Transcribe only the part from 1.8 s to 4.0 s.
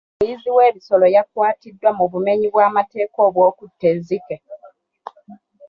mu bumenyi bw'amateeka obw'okutta